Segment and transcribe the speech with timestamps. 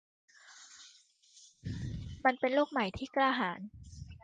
[2.25, 3.61] มันเป็นโลกใหม่ที่กล้าหาญ